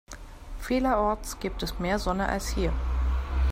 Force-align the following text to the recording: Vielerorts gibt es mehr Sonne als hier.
Vielerorts 0.61 1.37
gibt 1.39 1.61
es 1.61 1.77
mehr 1.77 1.99
Sonne 1.99 2.27
als 2.27 2.47
hier. 2.47 2.73